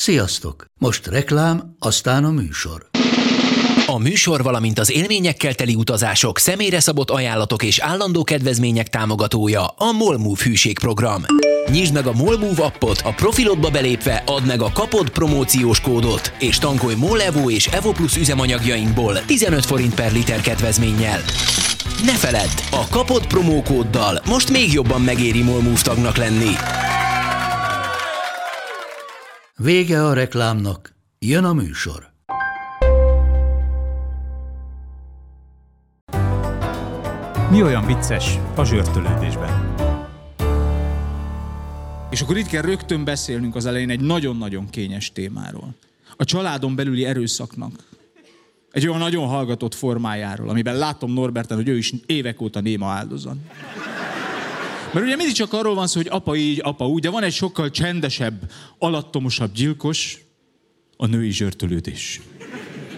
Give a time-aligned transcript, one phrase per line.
[0.00, 0.64] Sziasztok!
[0.78, 2.86] Most reklám, aztán a műsor.
[3.86, 9.92] A műsor, valamint az élményekkel teli utazások, személyre szabott ajánlatok és állandó kedvezmények támogatója a
[9.92, 11.24] Molmove hűségprogram.
[11.70, 16.58] Nyisd meg a Molmove appot, a profilodba belépve add meg a kapod promóciós kódot, és
[16.58, 21.20] tankolj Molevo és Evo Plus üzemanyagjainkból 15 forint per liter kedvezménnyel.
[22.04, 26.52] Ne feledd, a kapod promókóddal most még jobban megéri Molmove tagnak lenni.
[29.62, 32.12] Vége a reklámnak, jön a műsor.
[37.50, 39.74] Mi olyan vicces a zsörtölődésben?
[42.10, 45.74] És akkor itt kell rögtön beszélnünk az elején egy nagyon-nagyon kényes témáról.
[46.16, 47.72] A családon belüli erőszaknak.
[48.70, 53.36] Egy olyan nagyon hallgatott formájáról, amiben látom Norberten, hogy ő is évek óta néma áldozat.
[54.92, 57.32] Mert ugye mindig csak arról van szó, hogy apa így, apa úgy, de van egy
[57.32, 60.18] sokkal csendesebb, alattomosabb gyilkos,
[60.96, 62.20] a női zsörtölődés.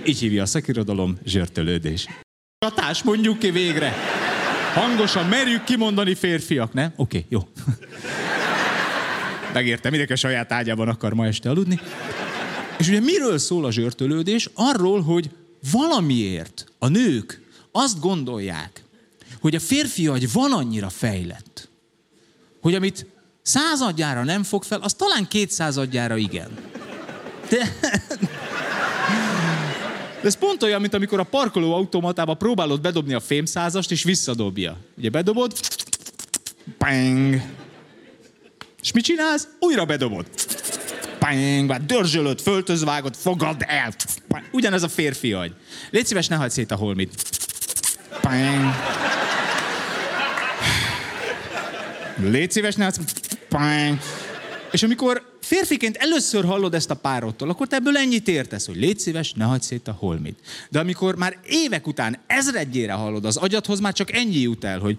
[0.04, 2.06] Így hívja a szakirodalom zsörtölődés.
[2.58, 3.94] Csatás, mondjuk ki végre.
[4.74, 6.84] Hangosan merjük kimondani férfiak, ne?
[6.84, 7.48] Oké, okay, jó.
[9.52, 11.80] Megértem, mindenki a saját ágyában akar ma este aludni.
[12.78, 14.50] És ugye miről szól a zsörtölődés?
[14.54, 15.30] Arról, hogy
[15.72, 18.84] valamiért a nők azt gondolják,
[19.40, 21.69] hogy a férfi agy van annyira fejlett,
[22.60, 23.06] hogy amit
[23.42, 26.58] századjára nem fog fel, az talán kétszázadjára igen.
[27.48, 27.78] De...
[30.20, 34.76] De ez pont olyan, mint amikor a parkoló automatába próbálod bedobni a fémszázast, és visszadobja.
[34.98, 35.52] Ugye bedobod,
[36.78, 37.42] pang.
[38.82, 39.48] És mit csinálsz?
[39.58, 40.26] Újra bedobod.
[41.18, 43.94] Pang, már dörzsölöd, föltözvágod, fogad el.
[44.52, 45.52] Ugyanez a férfi agy.
[45.90, 47.22] Légy szíves, ne hagyd szét a holmit.
[48.20, 48.74] Pang.
[52.22, 52.88] Légy szíves, ne.
[54.70, 58.98] És amikor férfiként először hallod ezt a párodtól, akkor te ebből ennyit értesz, hogy légy
[58.98, 60.38] szíves, ne hagyd szét a holmit.
[60.70, 64.98] De amikor már évek után ezredjére hallod, az agyadhoz már csak ennyi jut el, hogy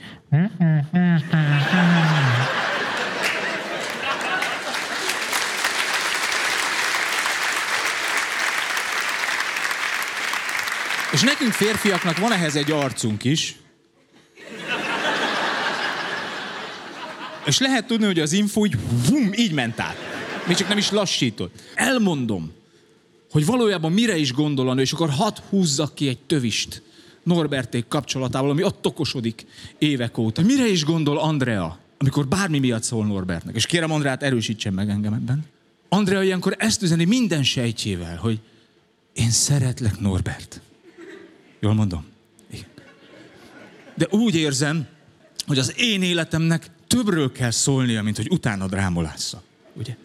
[11.11, 13.55] És nekünk férfiaknak van ehhez egy arcunk is.
[17.45, 18.77] És lehet tudni, hogy az info így,
[19.09, 19.95] vum, így ment át.
[20.47, 21.61] Még csak nem is lassított.
[21.75, 22.51] Elmondom,
[23.31, 26.81] hogy valójában mire is gondol és akkor hadd húzzak ki egy tövist
[27.23, 29.45] Norberték kapcsolatával, ami ott tokosodik
[29.77, 30.41] évek óta.
[30.41, 33.55] Mire is gondol Andrea, amikor bármi miatt szól Norbertnek?
[33.55, 35.45] És kérem Andreát, erősítsen meg engem ebben.
[35.89, 38.39] Andrea ilyenkor ezt üzeni minden sejtjével, hogy
[39.13, 40.61] én szeretlek Norbert.
[41.59, 42.05] Jól mondom?
[42.51, 42.69] Igen.
[43.95, 44.87] De úgy érzem,
[45.45, 49.41] hogy az én életemnek többről kell szólnia, mint hogy utána drámolásza.
[49.73, 49.95] Ugye?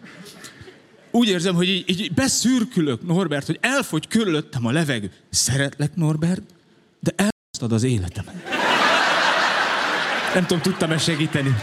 [1.10, 5.10] Úgy érzem, hogy így, így beszürkülök, Norbert, hogy elfogy körülöttem a levegő.
[5.30, 6.42] Szeretlek, Norbert,
[7.00, 8.34] de elhoztad az életemet.
[10.34, 11.56] Nem tudom, tudtam-e segíteni.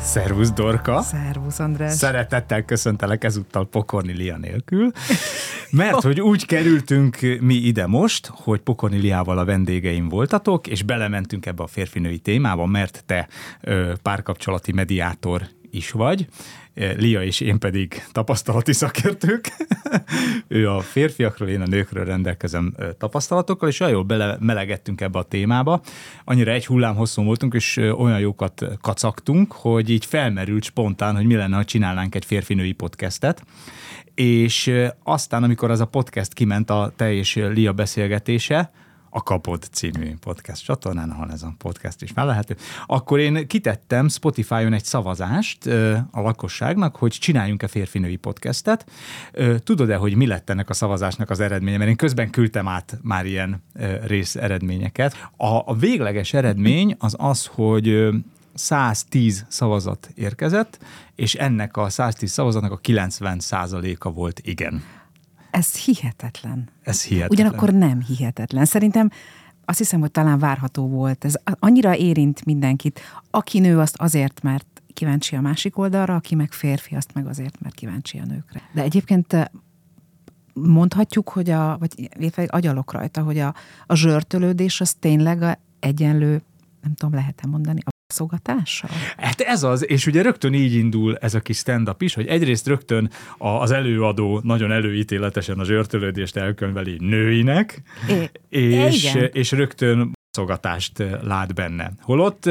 [0.00, 1.02] Szervusz, Dorka!
[1.02, 1.92] Szervusz, András!
[1.92, 4.92] Szeretettel köszöntelek ezúttal Pokorni Lia nélkül,
[5.72, 11.46] mert hogy úgy kerültünk mi ide most, hogy Pokorni Liával a vendégeim voltatok, és belementünk
[11.46, 13.28] ebbe a férfinői témába, mert te
[13.60, 16.26] ö, párkapcsolati mediátor is vagy,
[16.74, 19.52] Lia és én pedig tapasztalati szakértők.
[20.48, 25.80] ő a férfiakról, én a nőkről rendelkezem tapasztalatokkal, és olyan jól belemelegettünk ebbe a témába.
[26.24, 31.34] Annyira egy hullám hosszú voltunk, és olyan jókat kacagtunk, hogy így felmerült spontán, hogy mi
[31.34, 33.44] lenne, ha csinálnánk egy férfinői podcastet.
[34.14, 34.72] És
[35.02, 38.72] aztán, amikor az a podcast kiment a te és Lia beszélgetése,
[39.14, 42.56] a Kapod című podcast csatornán, ahol ez a podcast is felelhető,
[42.86, 45.66] akkor én kitettem Spotify-on egy szavazást
[46.10, 48.86] a lakosságnak, hogy csináljunk-e férfinői podcastet.
[49.64, 51.76] Tudod-e, hogy mi lett ennek a szavazásnak az eredménye?
[51.76, 53.62] Mert én közben küldtem át már ilyen
[54.02, 55.30] rész eredményeket.
[55.36, 58.08] A, a végleges eredmény az az, hogy
[58.54, 60.78] 110 szavazat érkezett,
[61.14, 63.40] és ennek a 110 szavazatnak a 90
[63.98, 64.82] a volt igen.
[65.52, 66.68] Ez hihetetlen.
[66.82, 67.46] Ez hihetetlen.
[67.46, 68.64] Ugyanakkor nem hihetetlen.
[68.64, 69.10] Szerintem
[69.64, 71.24] azt hiszem, hogy talán várható volt.
[71.24, 73.00] Ez annyira érint mindenkit.
[73.30, 77.60] Aki nő, azt azért, mert kíváncsi a másik oldalra, aki meg férfi, azt meg azért,
[77.60, 78.62] mert kíváncsi a nőkre.
[78.72, 79.44] De egyébként eh,
[80.54, 82.10] mondhatjuk, hogy a, vagy
[82.46, 83.54] agyalok rajta, hogy a,
[83.86, 86.42] a zsörtölődés az tényleg a egyenlő,
[86.82, 88.90] nem tudom, lehet-e mondani, a szogatással?
[89.16, 92.66] Hát ez az, és ugye rögtön így indul ez a kis stand-up is, hogy egyrészt
[92.66, 97.82] rögtön az előadó nagyon előítéletesen az zsörtölődést elkönyveli nőinek,
[98.48, 101.92] é, és, és rögtön szogatást lát benne.
[102.00, 102.50] Holott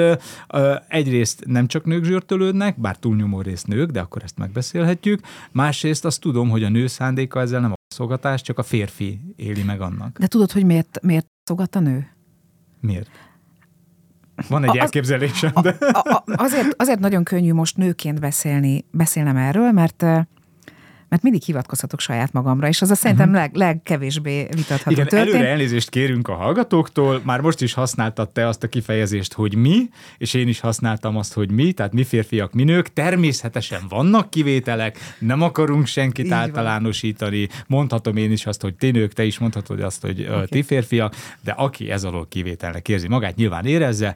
[0.88, 5.19] egyrészt nem csak nők zsörtölődnek, bár túlnyomó részt nők, de akkor ezt megbeszélhetjük.
[5.52, 9.64] Másrészt azt tudom, hogy a nő szándéka ezzel nem a szogatás, csak a férfi éli
[9.64, 10.18] meg annak.
[10.18, 12.07] De tudod, hogy miért, miért szogat a nő?
[12.80, 13.10] Miért?
[14.48, 15.76] Van egy az, elképzelésem, de...
[15.80, 20.06] A, a, azért, azért nagyon könnyű most nőként beszélni, beszélnem erről, mert
[21.12, 23.42] mert mindig hivatkozhatok saját magamra, és az a szerintem uh-huh.
[23.42, 25.34] leg, legkevésbé vitatható Igen, történt.
[25.34, 29.90] előre elnézést kérünk a hallgatóktól, már most is használtad te azt a kifejezést, hogy mi,
[30.18, 32.94] és én is használtam azt, hogy mi, tehát mi férfiak, mi nők.
[32.94, 37.64] Természetesen vannak kivételek, nem akarunk senkit Így általánosítani, van.
[37.68, 40.46] mondhatom én is azt, hogy ti nők, te is mondhatod azt, hogy okay.
[40.46, 44.16] ti férfiak, de aki ez alól kivételnek érzi magát, nyilván érezze,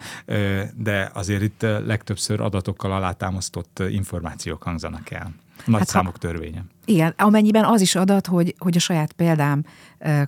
[0.75, 5.43] de azért itt legtöbbször adatokkal alátámasztott információk hangzanak el.
[5.65, 6.65] Nagy hát számok ha, törvénye.
[6.85, 9.63] Igen, amennyiben az is adat, hogy, hogy a saját példám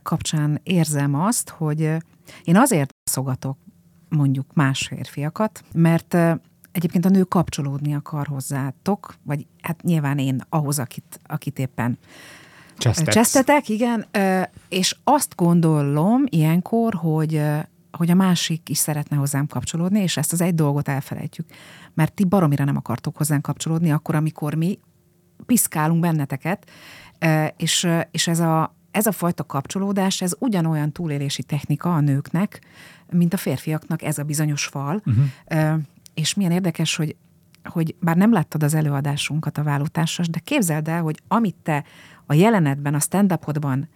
[0.03, 1.81] kapcsán érzem azt, hogy
[2.43, 3.57] én azért szogatok
[4.09, 6.17] mondjuk más férfiakat, mert
[6.71, 11.97] egyébként a nő kapcsolódni akar hozzátok, vagy hát nyilván én ahhoz, akit, akit éppen
[12.77, 13.13] Csesztetsz.
[13.13, 14.05] csesztetek, igen,
[14.69, 17.41] és azt gondolom ilyenkor, hogy
[17.91, 21.47] hogy a másik is szeretne hozzám kapcsolódni, és ezt az egy dolgot elfelejtjük.
[21.93, 24.79] Mert ti baromira nem akartok hozzánk kapcsolódni, akkor, amikor mi
[25.45, 26.69] piszkálunk benneteket,
[27.57, 32.61] és, és ez, a, ez a fajta kapcsolódás, ez ugyanolyan túlélési technika a nőknek,
[33.11, 35.01] mint a férfiaknak ez a bizonyos fal.
[35.05, 35.79] Uh-huh.
[36.13, 37.15] És milyen érdekes, hogy
[37.67, 41.83] hogy bár nem láttad az előadásunkat a vállótársas, de képzeld el, hogy amit te
[42.25, 43.87] a jelenetben, a stand upodban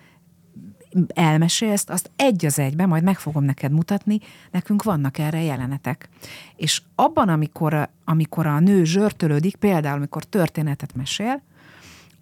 [1.13, 4.19] elmesélsz, azt egy az egyben, majd meg fogom neked mutatni,
[4.51, 6.09] nekünk vannak erre jelenetek.
[6.55, 11.41] És abban, amikor, amikor a nő zsörtölődik, például amikor történetet mesél,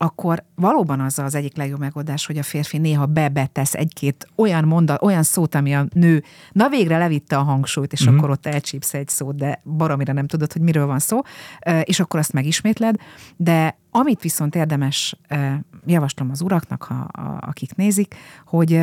[0.01, 5.01] akkor valóban az az egyik legjobb megoldás, hogy a férfi néha bebetesz egy-két olyan mondat,
[5.01, 8.17] olyan szót, ami a nő, na végre levitte a hangsúlyt, és mm-hmm.
[8.17, 11.19] akkor ott elcsípsz egy szót, de baromira nem tudod, hogy miről van szó,
[11.83, 12.95] és akkor azt megismétled,
[13.37, 15.15] de amit viszont érdemes,
[15.85, 16.95] javaslom az uraknak, ha,
[17.39, 18.81] akik nézik, hogy,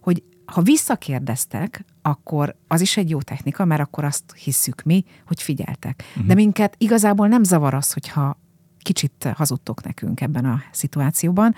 [0.00, 5.42] hogy ha visszakérdeztek, akkor az is egy jó technika, mert akkor azt hisszük mi, hogy
[5.42, 6.04] figyeltek.
[6.08, 6.26] Uh-huh.
[6.26, 8.42] De minket igazából nem zavar az, hogyha
[8.84, 11.54] kicsit hazudtok nekünk ebben a szituációban,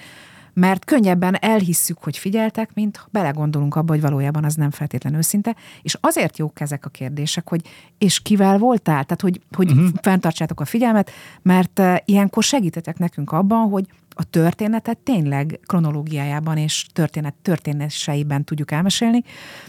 [0.61, 5.96] mert könnyebben elhisszük, hogy figyeltek, mint belegondolunk abba, hogy valójában az nem feltétlen őszinte, és
[6.00, 7.69] azért jók ezek a kérdések, hogy
[7.99, 9.88] és kivel voltál, tehát hogy, hogy uh-huh.
[10.02, 11.11] fenntartsátok a figyelmet,
[11.43, 13.87] mert uh, ilyenkor segítetek nekünk abban, hogy
[14.19, 19.23] a történetet tényleg kronológiájában és történet történéseiben tudjuk elmesélni,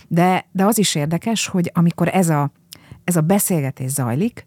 [0.07, 2.51] de, de az is érdekes, hogy amikor ez a,
[3.04, 4.45] ez a beszélgetés zajlik,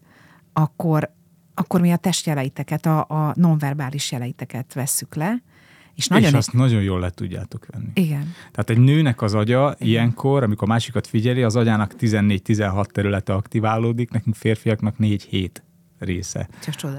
[0.53, 1.11] akkor
[1.53, 5.41] akkor mi a testjeleiteket, a, a nonverbális jeleiteket vesszük le,
[5.95, 7.91] és, nagyon és azt nagyon jól le tudjátok venni.
[7.93, 8.33] Igen.
[8.51, 9.87] Tehát egy nőnek az agya Igen.
[9.87, 15.49] ilyenkor, amikor másikat figyeli, az agyának 14-16 területe aktiválódik, nekünk férfiaknak 4-7
[16.01, 16.47] része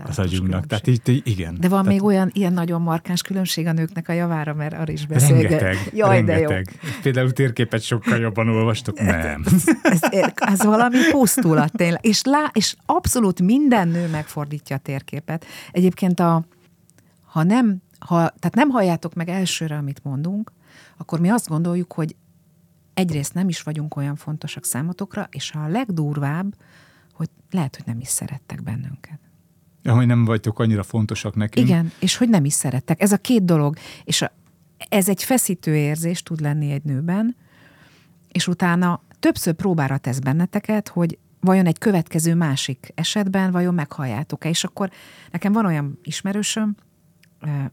[0.04, 0.66] az agyunknak.
[0.66, 1.56] Tehát így, így, igen.
[1.60, 4.92] De van Tehát, még olyan ilyen nagyon markáns különbség a nőknek a javára, mert arra
[4.92, 5.50] is beszélget.
[5.50, 6.64] Rengeteg, Jaj, rengeteg.
[6.64, 6.90] De jó.
[7.02, 9.00] Például térképet sokkal jobban olvastok.
[9.00, 9.44] Nem.
[9.82, 12.06] Ez, ez, ez valami pusztulat tényleg.
[12.06, 15.44] És, lá, és abszolút minden nő megfordítja a térképet.
[15.70, 16.44] Egyébként a,
[17.24, 20.52] ha nem, ha, tehát nem halljátok meg elsőre, amit mondunk,
[20.96, 22.16] akkor mi azt gondoljuk, hogy
[22.94, 26.54] egyrészt nem is vagyunk olyan fontosak számotokra, és ha a legdurvább,
[27.22, 29.18] hogy lehet, hogy nem is szerettek bennünket.
[29.82, 31.68] Ja, hogy nem vagytok annyira fontosak nekünk.
[31.68, 33.02] Igen, és hogy nem is szerettek.
[33.02, 34.32] Ez a két dolog, és a,
[34.88, 37.36] ez egy feszítő érzés tud lenni egy nőben,
[38.28, 44.48] és utána többször próbára tesz benneteket, hogy vajon egy következő másik esetben vajon meghalljátok-e.
[44.48, 44.90] És akkor
[45.30, 46.76] nekem van olyan ismerősöm,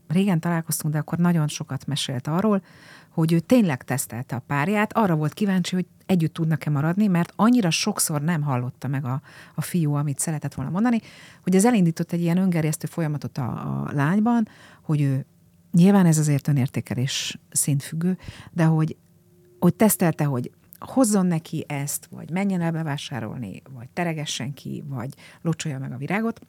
[0.08, 2.62] régen találkoztunk, de akkor nagyon sokat mesélt arról,
[3.10, 7.70] hogy ő tényleg tesztelte a párját, arra volt kíváncsi, hogy együtt tudnak-e maradni, mert annyira
[7.70, 9.22] sokszor nem hallotta meg a,
[9.56, 11.00] a fiú, amit szeretett volna mondani,
[11.44, 14.48] hogy ez elindított egy ilyen öngerjesztő folyamatot a, a lányban,
[14.82, 15.26] hogy ő
[15.72, 18.18] nyilván ez azért önértékelés szintfüggő,
[18.52, 18.98] de hogy,
[19.60, 25.80] hogy tesztelte, hogy hozzon neki ezt, vagy menjen el bevásárolni, vagy teregessen ki, vagy locsolja
[25.80, 26.40] meg a virágot,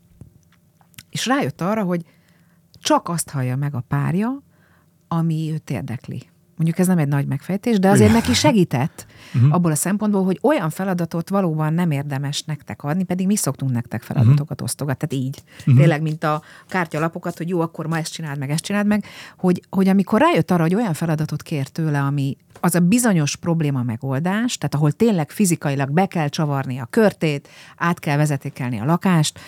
[1.11, 2.05] és rájött arra, hogy
[2.81, 4.43] csak azt hallja meg a párja,
[5.09, 6.29] ami őt érdekli.
[6.57, 9.55] Mondjuk ez nem egy nagy megfejtés, de azért neki segített uh-huh.
[9.55, 14.03] abból a szempontból, hogy olyan feladatot valóban nem érdemes nektek adni, pedig mi szoktunk nektek
[14.03, 14.63] feladatokat uh-huh.
[14.63, 15.43] osztogatni, tehát így.
[15.59, 15.77] Uh-huh.
[15.77, 19.05] Tényleg, mint a kártyalapokat, hogy jó, akkor ma ezt csináld meg, ezt csináld meg,
[19.37, 23.83] hogy, hogy amikor rájött arra, hogy olyan feladatot kér tőle, ami az a bizonyos probléma
[23.83, 29.39] megoldás, tehát ahol tényleg fizikailag be kell csavarni a körtét, át kell vezetékelni a lakást,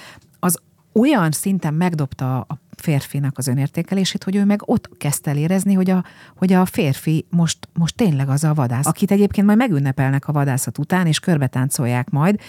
[0.93, 5.91] olyan szinten megdobta a férfinak az önértékelését, hogy ő meg ott kezdte el érezni, hogy
[5.91, 6.05] a,
[6.37, 10.79] hogy a férfi most, most tényleg az a vadász, akit egyébként majd megünnepelnek a vadászat
[10.79, 12.41] után, és körbetáncolják majd,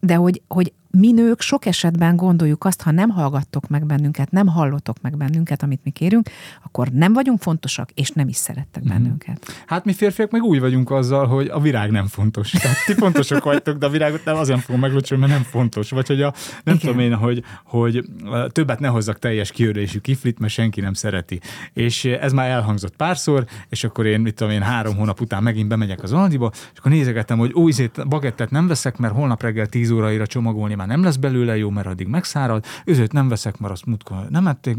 [0.00, 4.46] de hogy, hogy mi nők sok esetben gondoljuk azt, ha nem hallgattok meg bennünket, nem
[4.46, 6.28] hallottok meg bennünket, amit mi kérünk,
[6.62, 8.92] akkor nem vagyunk fontosak, és nem is szerettek Mhm.
[8.92, 9.62] bennünket.
[9.66, 12.50] Hát mi férfiak meg úgy vagyunk azzal, hogy a virág nem fontos.
[12.50, 15.90] Tehát ti fontosak vagytok, de a virágot nem azért fogom meglocsolni, mert nem fontos.
[15.90, 16.32] Vagy hogy a,
[16.64, 16.78] nem Igen.
[16.78, 18.04] tudom én, hogy, hogy
[18.48, 21.40] többet ne hozzak teljes kiörésű kiflit, mert senki nem szereti.
[21.72, 25.68] És ez már elhangzott párszor, és akkor én, mit tudom én, három hónap után megint
[25.68, 27.72] bemegyek az Aldiba, és akkor nézegetem, hogy új
[28.08, 31.86] bagettet nem veszek, mert holnap reggel 10 óraira csomagolni már nem lesz belőle jó, mert
[31.86, 34.76] addig megszárad, üzőt nem veszek, mert azt múltkor nem ették,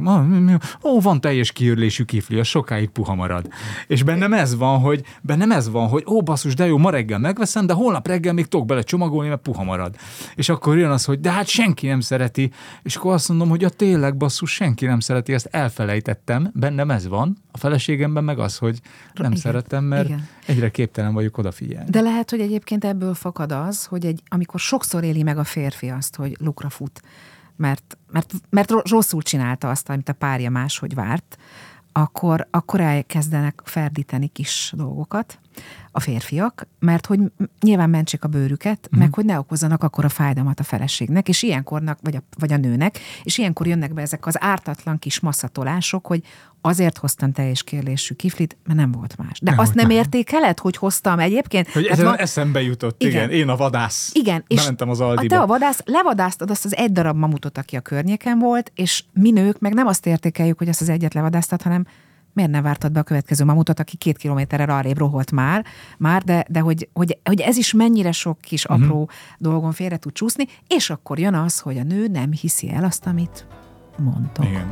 [0.83, 3.47] ó, van teljes kiörlésű kifli, az sokáig puha marad.
[3.87, 7.19] És bennem ez van, hogy bennem ez van, hogy ó, basszus, de jó, ma reggel
[7.19, 9.95] megveszem, de holnap reggel még tudok bele csomagolni, mert puha marad.
[10.35, 12.51] És akkor jön az, hogy de hát senki nem szereti,
[12.83, 17.07] és akkor azt mondom, hogy a tényleg basszus, senki nem szereti, ezt elfelejtettem, bennem ez
[17.07, 18.79] van, a feleségemben meg az, hogy
[19.13, 20.27] nem Igen, szeretem, mert igen.
[20.45, 21.89] egyre képtelen vagyok odafigyelni.
[21.89, 25.89] De lehet, hogy egyébként ebből fakad az, hogy egy, amikor sokszor éli meg a férfi
[25.89, 27.01] azt, hogy lukra fut,
[27.55, 31.37] mert, mert, mert ro- rosszul csinálta azt, amit a párja máshogy várt,
[31.91, 35.39] akkor, akkor elkezdenek ferdíteni kis dolgokat
[35.91, 37.19] a férfiak, mert hogy
[37.61, 38.99] nyilván mentsék a bőrüket, mm.
[38.99, 42.57] meg hogy ne okozzanak akkor a fájdalmat a feleségnek, és ilyenkornak, vagy a, vagy a
[42.57, 46.23] nőnek, és ilyenkor jönnek be ezek az ártatlan kis masszatolások, hogy
[46.61, 49.39] azért hoztam teljes kérlésű kiflit, mert nem volt más.
[49.41, 49.95] De Nem azt nem más.
[49.95, 51.71] értékeled, hogy hoztam egyébként?
[51.71, 53.13] Hogy ezen van- eszembe jutott, igen.
[53.29, 53.29] Igen.
[53.29, 54.11] én a vadász.
[54.13, 55.35] igen, és Bementem az a Aldiba.
[55.35, 59.31] te a vadász, levadáztad azt az egy darab mamutot, aki a környéken volt, és mi
[59.31, 61.85] nők meg nem azt értékeljük, hogy azt az egyet levadáztad, hanem
[62.33, 65.65] miért ne vártad be a következő mamutot, aki két kilométerre arrébb roholt már,
[65.97, 68.83] már de, de hogy, hogy, hogy, ez is mennyire sok kis uh-huh.
[68.83, 72.83] apró dolgon félre tud csúszni, és akkor jön az, hogy a nő nem hiszi el
[72.83, 73.45] azt, amit
[73.97, 74.45] mondtok.
[74.45, 74.69] Igen.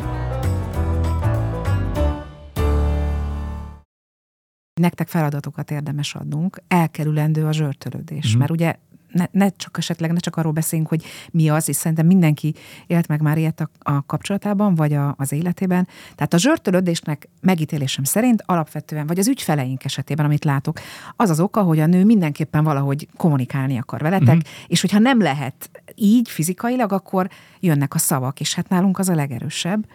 [4.80, 8.36] nektek feladatokat érdemes adnunk, elkerülendő a zsörtölődés.
[8.36, 8.40] Mm.
[8.40, 8.76] Mert ugye
[9.12, 12.54] ne, ne csak esetleg, ne csak arról beszéljünk, hogy mi az, és szerintem mindenki
[12.88, 15.88] élt meg már ilyet a, a kapcsolatában, vagy a, az életében.
[16.16, 20.80] Tehát a zsörtölődésnek megítélésem szerint alapvetően, vagy az ügyfeleink esetében, amit látok,
[21.16, 24.40] az az oka, hogy a nő mindenképpen valahogy kommunikálni akar veletek, mm.
[24.68, 29.16] és hogyha nem lehet így fizikailag, akkor jönnek a szavak, és hát nálunk az a
[29.16, 29.86] legerősebb.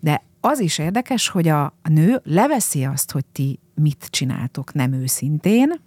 [0.00, 5.80] De az is érdekes, hogy a nő leveszi azt, hogy ti mit csináltok nem őszintén,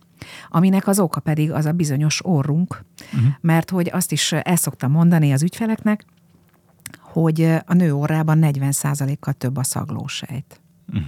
[0.50, 3.32] aminek az oka pedig az a bizonyos orrunk, uh-huh.
[3.42, 6.06] mert hogy azt is el szoktam mondani az ügyfeleknek,
[7.02, 10.62] hogy a nő orrában 40%-kal több a szaglósejt.
[10.88, 11.06] Uh-huh.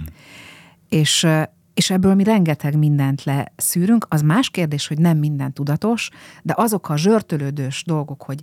[0.88, 1.26] És,
[1.74, 4.06] és ebből mi rengeteg mindent leszűrünk.
[4.08, 6.10] Az más kérdés, hogy nem minden tudatos,
[6.42, 8.42] de azok a zsörtölődős dolgok, hogy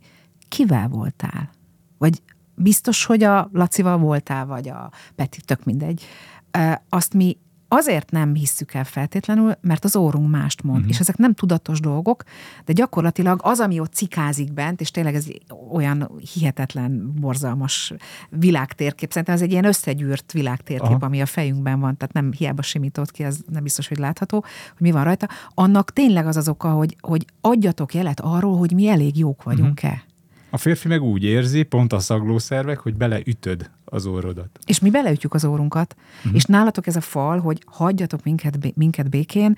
[0.50, 1.50] kivel voltál,
[1.98, 2.22] vagy
[2.56, 6.06] biztos, hogy a Lacival voltál, vagy a Peti, tök mindegy,
[6.90, 7.38] azt mi
[7.74, 10.92] azért nem hisszük el feltétlenül, mert az órunk mást mond, uh-huh.
[10.92, 12.24] és ezek nem tudatos dolgok,
[12.66, 15.28] de gyakorlatilag az, ami ott cikázik bent, és tényleg ez
[15.72, 17.94] olyan hihetetlen, borzalmas
[18.30, 21.06] világtérkép, szerintem ez egy ilyen összegyűrt világtérkép, Aha.
[21.06, 24.82] ami a fejünkben van, tehát nem hiába simított ki, az nem biztos, hogy látható, hogy
[24.82, 25.28] mi van rajta.
[25.54, 29.88] Annak tényleg az az oka, hogy, hogy adjatok jelet arról, hogy mi elég jók vagyunk-e.
[29.88, 30.02] Uh-huh.
[30.50, 34.60] A férfi meg úgy érzi, pont a szaglószervek, hogy beleütöd az orrodat.
[34.66, 36.36] És mi beleütjük az órunkat, uh-huh.
[36.36, 39.58] és nálatok ez a fal, hogy hagyjatok minket, minket békén,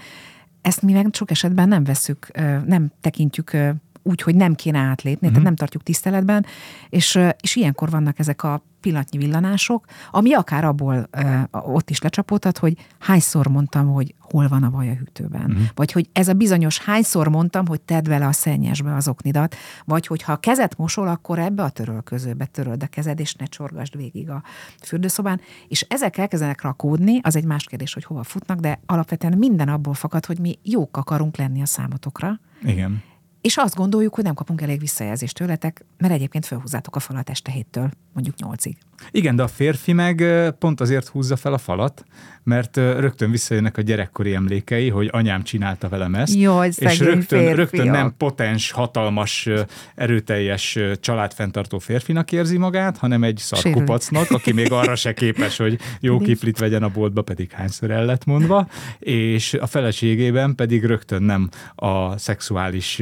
[0.61, 2.27] ezt mi meg sok esetben nem veszük,
[2.65, 3.57] nem tekintjük
[4.07, 5.29] úgy, hogy nem kéne átlépni, uh-huh.
[5.29, 6.45] tehát nem tartjuk tiszteletben,
[6.89, 11.09] és, és ilyenkor vannak ezek a pillanatnyi villanások, ami akár abból
[11.51, 15.65] ott is lecsapódhat, hogy hányszor mondtam, hogy hol van a vaj a hűtőben, uh-huh.
[15.75, 20.07] vagy hogy ez a bizonyos hányszor mondtam, hogy tedd vele a szennyesbe az oknidat, vagy
[20.07, 23.97] hogy ha a kezet mosol, akkor ebbe a törölközőbe töröld a kezed, és ne csorgasd
[23.97, 24.43] végig a
[24.81, 29.69] fürdőszobán, és ezek elkezdenek rakódni, az egy más kérdés, hogy hova futnak, de alapvetően minden
[29.69, 32.39] abból fakad, hogy mi jók akarunk lenni a számotokra.
[32.63, 33.03] Igen.
[33.45, 37.51] És azt gondoljuk, hogy nem kapunk elég visszajelzést tőletek, mert egyébként felhúzzátok a falat este
[37.51, 38.77] héttől, mondjuk nyolcig.
[39.11, 40.23] Igen, de a férfi meg
[40.59, 42.05] pont azért húzza fel a falat,
[42.45, 46.35] mert rögtön visszajönnek a gyerekkori emlékei, hogy anyám csinálta velem ezt.
[46.35, 47.55] Jaj, és rögtön, férfiak.
[47.55, 49.49] rögtön nem potens, hatalmas,
[49.95, 56.19] erőteljes családfenntartó férfinak érzi magát, hanem egy szarkupacnak, aki még arra se képes, hogy jó
[56.19, 58.67] kiflit vegyen a boltba, pedig hányszor el lett mondva,
[58.99, 63.01] és a feleségében pedig rögtön nem a szexuális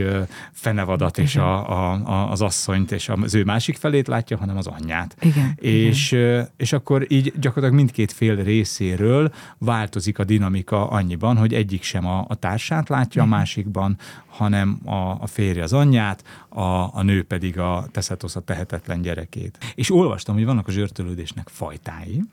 [0.51, 4.67] fenevadat és a, a, a, az asszonyt és az ő másik felét látja, hanem az
[4.67, 5.15] anyját.
[5.21, 5.53] Igen.
[5.55, 6.17] És És,
[6.57, 12.25] és akkor így gyakorlatilag mindkét fél részéről változik a dinamika annyiban, hogy egyik sem a,
[12.27, 13.97] a társát látja a másikban,
[14.27, 16.61] hanem a, a férje az anyját, a,
[16.97, 19.57] a nő pedig a teszetosz a tehetetlen gyerekét.
[19.75, 22.23] És olvastam, hogy vannak a zsörtölődésnek fajtái,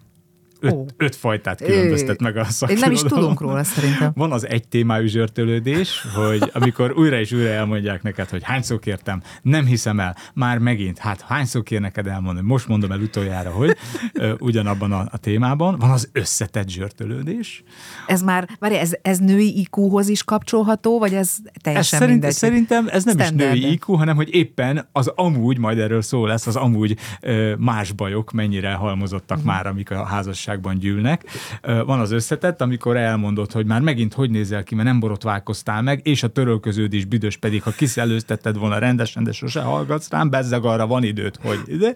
[0.61, 0.85] öt, Ó.
[0.97, 2.47] öt fajtát különböztet meg a Én
[2.79, 3.09] nem is szakirodalom.
[3.09, 4.13] tudunk róla szerintem.
[4.15, 9.23] Van az egy témájú zsörtölődés, hogy amikor újra és újra elmondják neked, hogy hányszor kértem,
[9.43, 13.77] nem hiszem el, már megint, hát hányszor kér neked elmondani, most mondom el utoljára, hogy
[14.39, 15.79] ugyanabban a, a témában.
[15.79, 17.63] Van az összetett zsörtölődés.
[18.07, 22.33] Ez már, várj, ez, ez női IQ-hoz is kapcsolható, vagy ez Ez teljesen szerint, mindegy?
[22.37, 23.55] szerintem ez nem Standard.
[23.55, 26.97] is női IQ, hanem hogy éppen az amúgy, majd erről szó lesz, az amúgy
[27.59, 29.53] más bajok mennyire halmozottak uh-huh.
[29.53, 30.05] már, amik a
[30.51, 31.25] házasságban gyűlnek.
[31.63, 36.01] Van az összetett, amikor elmondod, hogy már megint hogy nézel ki, mert nem borotválkoztál meg,
[36.07, 40.87] és a törölköződés büdös pedig, ha kiszelőztetted volna rendesen, de sose hallgatsz rám, bezzeg arra
[40.87, 41.93] van időt, hogy ide.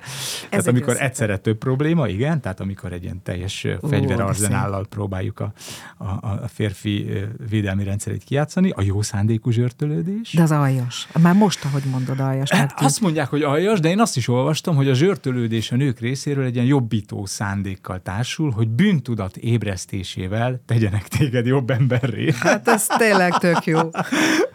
[0.49, 1.09] Tehát egy amikor összetett.
[1.09, 5.53] egyszerre több probléma, igen, tehát amikor egy ilyen teljes Ó, fegyverarzenállal próbáljuk a,
[5.99, 7.11] a, a férfi
[7.49, 10.33] védelmi rendszerét kijátszani, a jó szándékú zsörtölődés.
[10.33, 11.09] De az aljas.
[11.21, 12.51] Már most, ahogy mondod, aljas.
[12.51, 12.91] Hát megtűnt.
[12.91, 16.45] Azt mondják, hogy aljas, de én azt is olvastam, hogy a zsörtölődés a nők részéről
[16.45, 22.33] egy ilyen jobbító szándékkal társul, hogy bűntudat ébresztésével tegyenek téged jobb emberré.
[22.39, 23.81] Hát ez tényleg tök jó.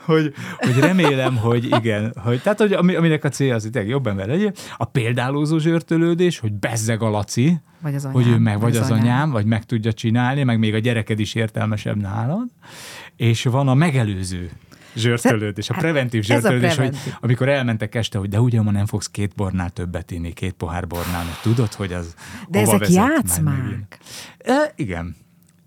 [0.05, 4.08] hogy, hogy remélem, hogy igen, hogy, tehát hogy ami, aminek a célja az, hogy jobb
[4.08, 4.53] ember legyen.
[4.77, 8.91] A példálózó zsörtölődés, hogy bezzeg a Laci, Vagy az hogy ő anyám, meg, vagy az,
[8.91, 9.05] anyám.
[9.05, 12.48] anyám, vagy meg tudja csinálni, meg még a gyereked is értelmesebb nálad.
[13.15, 14.50] És van a megelőző
[14.96, 18.86] zsörtölődés, a preventív ez a zsörtölődés, hogy amikor elmentek este, hogy de ugye ma nem
[18.86, 22.15] fogsz két bornál többet inni, két pohár bornál, mert tudod, hogy az
[22.50, 24.00] De ezek vezet játszmák.
[24.38, 25.15] E, igen.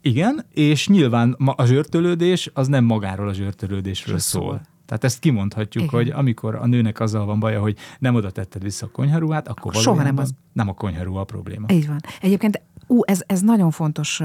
[0.05, 4.43] Igen, és nyilván a zsörtölődés az nem magáról a zsörtölődésről szól.
[4.43, 4.61] szól.
[4.87, 5.95] Tehát ezt kimondhatjuk, Igen.
[5.99, 9.75] hogy amikor a nőnek azzal van baja, hogy nem oda tetted vissza a konyharuhát, akkor
[9.75, 11.67] Soha nem az- nem a konyharuha a probléma.
[11.73, 12.01] Így van.
[12.21, 14.23] Egyébként, ú, ez, ez nagyon fontos.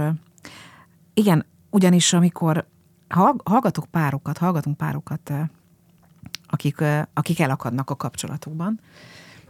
[1.13, 2.67] Igen, ugyanis amikor
[3.43, 5.31] hallgatok párokat, hallgatunk párokat,
[6.47, 6.83] akik,
[7.13, 8.79] akik elakadnak a kapcsolatukban,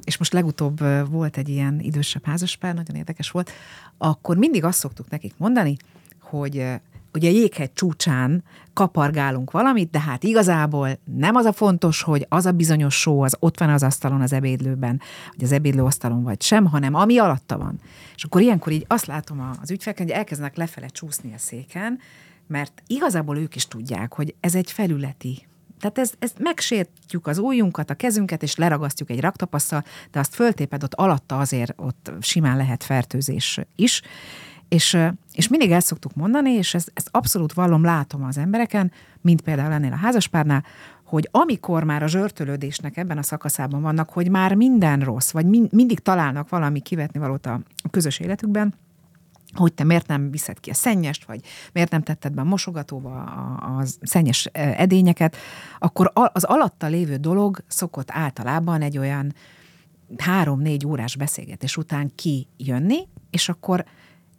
[0.04, 3.52] és most legutóbb volt egy ilyen idősebb házaspár, nagyon érdekes volt,
[3.98, 5.78] akkor mindig azt szoktuk nekik mondani,
[6.22, 6.80] hogy
[7.14, 12.52] ugye jéghegy csúcsán kapargálunk valamit, de hát igazából nem az a fontos, hogy az a
[12.52, 16.94] bizonyos só az ott van az asztalon az ebédlőben, vagy az ebédlőasztalon vagy sem, hanem
[16.94, 17.80] ami alatta van.
[18.16, 22.00] És akkor ilyenkor így azt látom az ügyfeleken, hogy elkezdenek lefele csúszni a széken,
[22.48, 25.48] mert igazából ők is tudják, hogy ez egy felületi
[25.80, 30.84] tehát ez, ez megsértjük az ujjunkat, a kezünket, és leragasztjuk egy raktapasszal, de azt föltéped
[30.84, 34.02] ott alatta azért ott simán lehet fertőzés is.
[34.70, 34.98] És,
[35.34, 39.72] és mindig el szoktuk mondani, és ezt, ezt abszolút vallom, látom az embereken, mint például
[39.72, 40.64] ennél a házaspárnál,
[41.04, 45.68] hogy amikor már a zsörtölődésnek ebben a szakaszában vannak, hogy már minden rossz, vagy min,
[45.72, 48.74] mindig találnak valami kivetni valót a közös életükben,
[49.58, 51.42] hogy te miért nem viszed ki a szennyest, vagy
[51.74, 55.36] miért nem tetted be a mosogatóba a, a szennyes eh, edényeket,
[55.80, 59.34] akkor az alatta lévő dolog szokott általában egy olyan
[60.18, 63.86] három-négy órás beszélgetés után kijönni, és akkor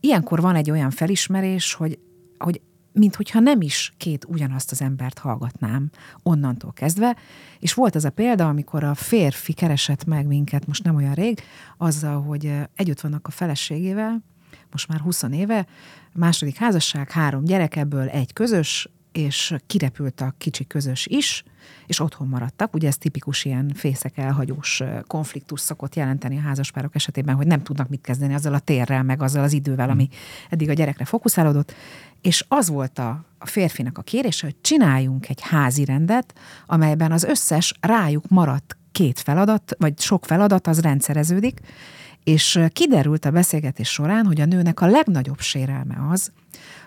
[0.00, 1.98] ilyenkor van egy olyan felismerés, hogy,
[2.38, 2.60] hogy
[2.92, 5.90] minthogyha nem is két ugyanazt az embert hallgatnám
[6.22, 7.16] onnantól kezdve,
[7.58, 11.40] és volt az a példa, amikor a férfi keresett meg minket, most nem olyan rég,
[11.76, 14.22] azzal, hogy együtt vannak a feleségével,
[14.70, 15.66] most már 20 éve,
[16.12, 21.44] második házasság, három gyerek, ebből egy közös, és kirepült a kicsi közös is,
[21.86, 22.74] és otthon maradtak.
[22.74, 27.88] Ugye ez tipikus ilyen fészek elhagyós konfliktus szokott jelenteni a házaspárok esetében, hogy nem tudnak
[27.88, 30.08] mit kezdeni azzal a térrel, meg azzal az idővel, ami
[30.50, 31.74] eddig a gyerekre fókuszálódott.
[32.22, 37.24] És az volt a, a férfinak a kérése, hogy csináljunk egy házi rendet, amelyben az
[37.24, 41.60] összes rájuk maradt két feladat, vagy sok feladat, az rendszereződik,
[42.28, 46.32] és kiderült a beszélgetés során, hogy a nőnek a legnagyobb sérelme az,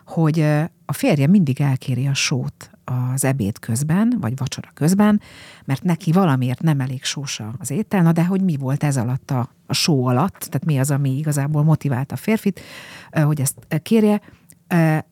[0.06, 0.39] hogy
[0.86, 5.21] a férje mindig elkéri a sót az ebéd közben, vagy vacsora közben,
[5.65, 9.32] mert neki valamiért nem elég sósa az étel, na de hogy mi volt ez alatt
[9.32, 12.60] a, a só alatt, tehát mi az, ami igazából motiválta a férfit,
[13.12, 14.21] hogy ezt kérje,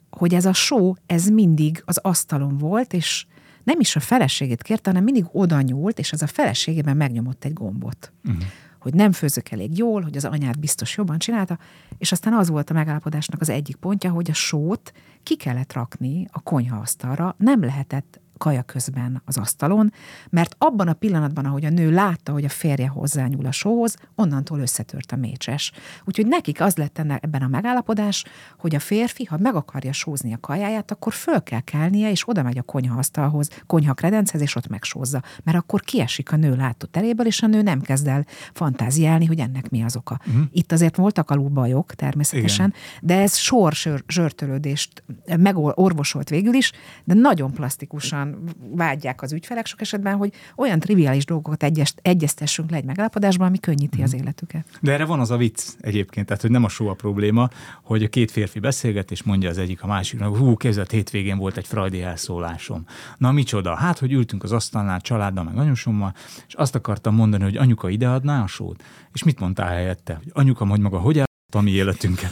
[0.09, 3.25] hogy ez a só, ez mindig az asztalon volt, és
[3.63, 7.53] nem is a feleségét kérte, hanem mindig oda nyúlt, és az a feleségében megnyomott egy
[7.53, 8.11] gombot.
[8.25, 8.43] Uh-huh.
[8.79, 11.57] Hogy nem főzök elég jól, hogy az anyát biztos jobban csinálta,
[11.97, 14.91] és aztán az volt a megállapodásnak az egyik pontja, hogy a sót
[15.23, 19.93] ki kellett rakni a konyhaasztalra, nem lehetett kaja közben az asztalon,
[20.29, 24.59] mert abban a pillanatban, ahogy a nő látta, hogy a férje hozzányúl a sóhoz, onnantól
[24.59, 25.71] összetört a mécses.
[26.05, 28.25] Úgyhogy nekik az lett ebben a megállapodás,
[28.57, 32.43] hogy a férfi, ha meg akarja sózni a kajáját, akkor föl kell kelnie, és oda
[32.43, 35.23] megy a konyhaasztalhoz, konyha kredenchez, és ott megsózza.
[35.43, 39.39] Mert akkor kiesik a nő látó teréből, és a nő nem kezd el fantáziálni, hogy
[39.39, 40.19] ennek mi az oka.
[40.27, 40.43] Uh-huh.
[40.51, 42.79] Itt azért voltak alul bajok természetesen, Igen.
[43.01, 43.73] de ez sor
[44.07, 45.03] zsörtölődést
[45.37, 46.71] megorvosolt végül is,
[47.03, 48.28] de nagyon plastikusan
[48.75, 53.59] vágyják az ügyfelek sok esetben, hogy olyan triviális dolgokat egyes, egyeztessünk le egy megállapodásban, ami
[53.59, 54.03] könnyíti uh-huh.
[54.03, 54.65] az életüket.
[54.81, 57.49] De erre van az a vicc egyébként, tehát hogy nem a só a probléma,
[57.83, 61.57] hogy a két férfi beszélget, és mondja az egyik a másiknak, hú, képzeld, hétvégén volt
[61.57, 62.85] egy frajdi elszólásom.
[63.17, 63.75] Na micsoda?
[63.75, 66.13] Hát, hogy ültünk az asztalnál, családdal, meg anyósommal,
[66.47, 68.83] és azt akartam mondani, hogy anyuka ideadná a sót.
[69.13, 70.13] És mit mondtál helyette?
[70.13, 72.31] Hogy anyuka, hogy maga hogy a mi életünket.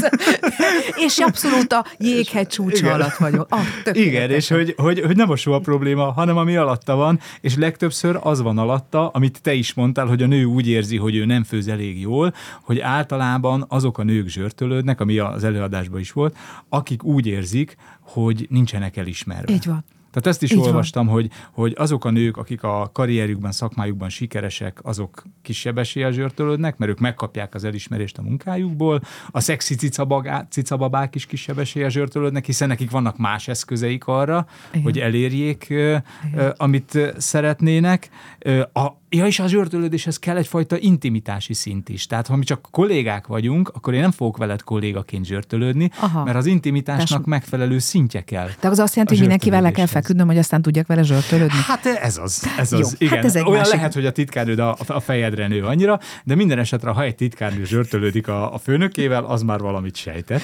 [1.06, 2.92] és abszolút a jéghegy csúcsa Igen.
[2.92, 3.46] alatt vagyok.
[3.50, 3.60] Ah,
[3.92, 8.18] Igen, és hogy, hogy, hogy nem a soha probléma, hanem ami alatta van, és legtöbbször
[8.22, 11.44] az van alatta, amit te is mondtál, hogy a nő úgy érzi, hogy ő nem
[11.44, 16.36] főz elég jól, hogy általában azok a nők zsörtölődnek, ami az előadásban is volt,
[16.68, 19.52] akik úgy érzik, hogy nincsenek elismerve.
[19.52, 19.84] Így van.
[20.12, 24.78] Tehát ezt is Így olvastam, hogy, hogy azok a nők, akik a karrierjükben, szakmájukban sikeresek,
[24.82, 29.00] azok kisebb eséllyel zsörtölődnek, mert ők megkapják az elismerést a munkájukból.
[29.30, 34.82] A szexi cicabagá, cicababák is kisebb eséllyel zsörtölődnek, hiszen nekik vannak más eszközeik arra, Igen.
[34.82, 36.02] hogy elérjék, Igen.
[36.56, 38.08] amit szeretnének.
[38.72, 42.06] A, Ja, és az zsörtölődéshez kell egyfajta intimitási szint is.
[42.06, 46.24] Tehát, ha mi csak kollégák vagyunk, akkor én nem fogok veled kollégaként zsörtölődni, Aha.
[46.24, 47.28] mert az intimitásnak Tess...
[47.28, 48.48] megfelelő szintje kell.
[48.60, 51.58] De az azt jelenti, hogy mindenkivel le kell feküdnöm, hogy aztán tudjak vele zsörtölődni?
[51.66, 52.46] Hát ez az.
[52.58, 52.80] Ez az.
[52.80, 53.16] Jó, Igen.
[53.16, 53.74] Hát ez egy Olyan másik...
[53.74, 57.64] lehet, hogy a titkárnőd a, a fejedre nő annyira, de minden esetre, ha egy titkárnő
[57.64, 60.42] zsörtölődik a, a főnökével, az már valamit sejtett.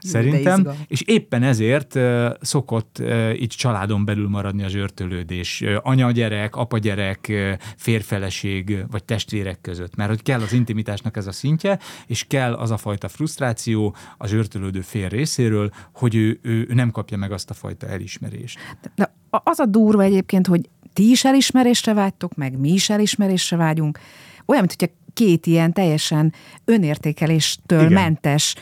[0.00, 0.68] Szerintem.
[0.86, 5.60] És éppen ezért uh, szokott uh, itt családon belül maradni a zsörtölődés.
[5.60, 11.26] Uh, anya-gyerek, apa-gyerek, uh, férfi feleség vagy testvérek között, mert hogy kell az intimitásnak ez
[11.26, 16.66] a szintje, és kell az a fajta frusztráció a zsörtölődő fél részéről, hogy ő, ő,
[16.68, 18.58] ő nem kapja meg azt a fajta elismerést.
[18.94, 23.98] De az a durva egyébként, hogy ti is elismerésre vágytok, meg mi is elismerésre vágyunk,
[24.46, 26.32] olyan, mint hogyha két ilyen teljesen
[26.64, 27.92] önértékeléstől Igen.
[27.92, 28.54] mentes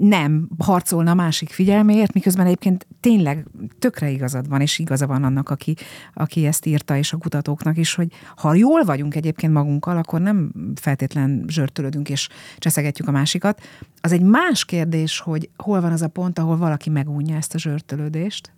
[0.00, 3.46] nem harcolna a másik figyelméért, miközben egyébként tényleg
[3.78, 5.74] tökre igazad van, és igaza van annak, aki,
[6.14, 10.52] aki ezt írta, és a kutatóknak is, hogy ha jól vagyunk egyébként magunkkal, akkor nem
[10.74, 13.62] feltétlen zsörtölődünk és cseszegetjük a másikat.
[14.00, 17.58] Az egy más kérdés, hogy hol van az a pont, ahol valaki megúnyja ezt a
[17.58, 18.52] zsörtölődést,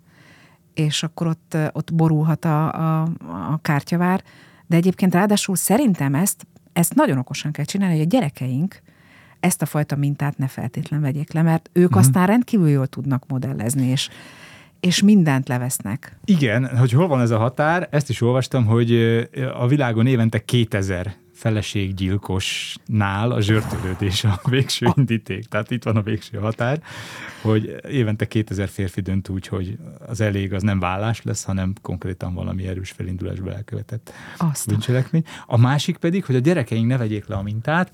[0.74, 3.02] és akkor ott, ott borulhat a, a,
[3.52, 4.22] a kártyavár,
[4.66, 8.80] de egyébként ráadásul szerintem ezt ezt nagyon okosan kell csinálni, hogy a gyerekeink
[9.40, 12.00] ezt a fajta mintát ne feltétlen vegyék le, mert ők uh-huh.
[12.00, 14.08] aztán rendkívül jól tudnak modellezni, és,
[14.80, 16.18] és mindent levesznek.
[16.24, 18.92] Igen, hogy hol van ez a határ, ezt is olvastam, hogy
[19.54, 25.44] a világon évente 2000 feleséggyilkosnál a zsörtölődés a végső indíték.
[25.44, 26.82] Tehát itt van a végső határ,
[27.42, 32.34] hogy évente 2000 férfi dönt úgy, hogy az elég az nem vállás lesz, hanem konkrétan
[32.34, 34.12] valami erős felindulásba elkövetett
[34.66, 35.24] bűncselekmény.
[35.46, 37.90] A másik pedig, hogy a gyerekeink ne vegyék le a mintát,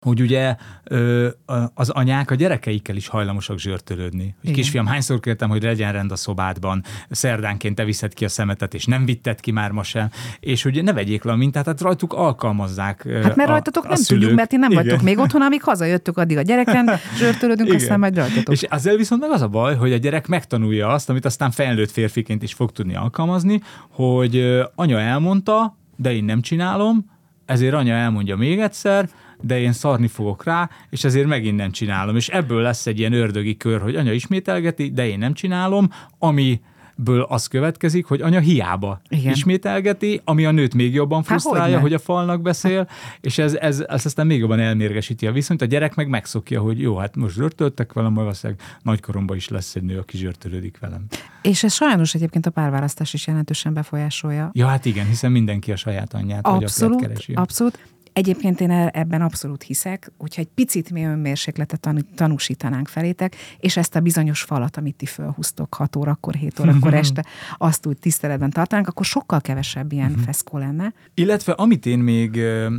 [0.00, 1.28] hogy ugye ö,
[1.74, 4.34] az anyák a gyerekeikkel is hajlamosak zsörtölődni.
[4.42, 8.74] Hogy kisfiam, hányszor kértem, hogy legyen rend a szobádban, szerdánként te viszed ki a szemetet,
[8.74, 10.08] és nem vitted ki már ma sem,
[10.40, 13.96] és ugye ne vegyék le a mintát, tehát rajtuk alkalmazzák Hát mert rajtatok a, nem
[13.96, 14.20] szülők.
[14.20, 14.82] tudjuk, mert ti nem Igen.
[14.84, 17.80] vagytok még otthon, amíg hazajöttök, addig a gyereken zsörtölődünk, Igen.
[17.80, 18.54] aztán majd rajtatok.
[18.54, 21.90] És ezzel viszont meg az a baj, hogy a gyerek megtanulja azt, amit aztán felnőtt
[21.90, 27.10] férfiként is fog tudni alkalmazni, hogy anya elmondta, de én nem csinálom,
[27.46, 29.08] ezért anya elmondja még egyszer,
[29.40, 32.16] de én szarni fogok rá, és ezért megint nem csinálom.
[32.16, 36.60] És ebből lesz egy ilyen ördögi kör, hogy anya ismételgeti, de én nem csinálom, ami
[36.96, 39.32] ből az következik, hogy anya hiába Igen.
[39.32, 42.88] ismételgeti, ami a nőt még jobban frusztrálja, Há, hogy a falnak beszél,
[43.20, 45.62] és ez, ez, ez aztán még jobban elmérgesíti a viszonyt.
[45.62, 49.82] A gyerek meg megszokja, hogy jó, hát most zsörtöltek velem, valószínűleg nagykoromban is lesz egy
[49.82, 51.04] nő, aki zsörtölődik velem.
[51.42, 54.50] És ez sajnos egyébként a párválasztás is jelentősen befolyásolja.
[54.52, 57.32] Ja, hát igen, hiszen mindenki a saját anyját abszolút, vagy keresi.
[57.32, 57.78] Abszolút.
[58.16, 63.96] Egyébként én e- ebben abszolút hiszek, hogyha egy picit mi önmérsékletet tanúsítanánk felétek, és ezt
[63.96, 67.24] a bizonyos falat, amit ti fölhúztok 6 órakor, 7 órakor este,
[67.58, 70.24] azt úgy tiszteletben tartanánk, akkor sokkal kevesebb ilyen uh-huh.
[70.24, 70.92] feszkó lenne.
[71.14, 72.74] Illetve amit én még ö,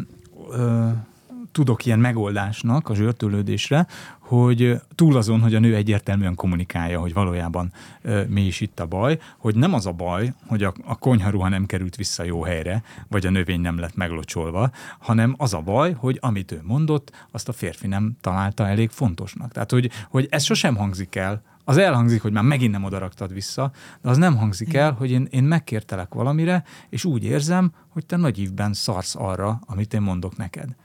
[0.51, 0.89] ö,
[1.51, 3.87] tudok ilyen megoldásnak a zsörtölődésre,
[4.19, 7.73] hogy túl azon, hogy a nő egyértelműen kommunikálja, hogy valójában
[8.27, 11.65] mi is itt a baj, hogy nem az a baj, hogy a, a konyharuha nem
[11.65, 16.17] került vissza jó helyre, vagy a növény nem lett meglocsolva, hanem az a baj, hogy
[16.21, 19.51] amit ő mondott, azt a férfi nem találta elég fontosnak.
[19.51, 23.71] Tehát, hogy, hogy ez sosem hangzik el, az elhangzik, hogy már megint nem odaraktad vissza,
[24.01, 28.17] de az nem hangzik el, hogy én, én megkértelek valamire, és úgy érzem, hogy te
[28.17, 30.75] nagy ívben szarsz arra, amit én mondok neked.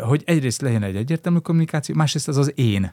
[0.00, 2.92] Hogy egyrészt legyen egy egyértelmű kommunikáció, másrészt az az én.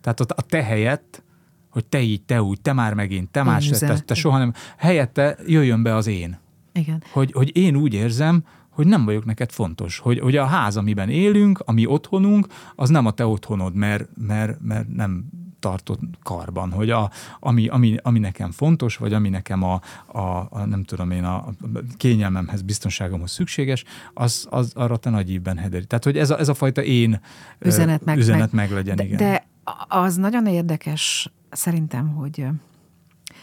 [0.00, 1.22] Tehát ott a te helyett,
[1.70, 4.52] hogy te így, te úgy, te már megint, te más, te, te soha nem.
[4.76, 6.38] Helyette jöjjön be az én.
[6.72, 7.02] Igen.
[7.12, 9.98] Hogy, hogy én úgy érzem, hogy nem vagyok neked fontos.
[9.98, 14.60] Hogy, hogy a ház, amiben élünk, ami otthonunk, az nem a te otthonod, mert, mert,
[14.60, 19.80] mert nem tartott karban, hogy a, ami, ami, ami nekem fontos, vagy ami nekem a,
[20.06, 20.18] a,
[20.50, 21.54] a nem tudom én, a, a
[21.96, 25.84] kényelmemhez, biztonságomhoz szükséges, az, az arra te nagy ívben hederi.
[25.84, 27.20] Tehát, hogy ez a, ez a fajta én
[27.58, 29.16] üzenet meg, üzenet meg, meg legyen, de, igen.
[29.16, 29.46] De
[29.88, 32.46] az nagyon érdekes szerintem, hogy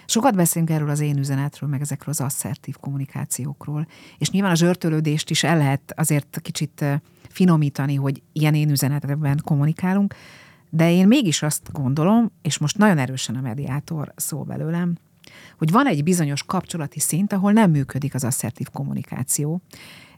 [0.06, 5.30] Sokat beszélünk erről az én üzenetről, meg ezekről az asszertív kommunikációkról, és nyilván a zsörtölődést
[5.30, 6.86] is el lehet azért kicsit
[7.30, 10.16] finomítani, hogy ilyen én üzenetekben kommunikálunk,
[10.74, 14.96] de én mégis azt gondolom, és most nagyon erősen a mediátor szól belőlem,
[15.58, 19.62] hogy van egy bizonyos kapcsolati szint, ahol nem működik az asszertív kommunikáció.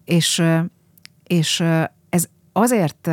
[0.04, 0.44] És,
[1.24, 1.63] és
[2.10, 3.10] ez azért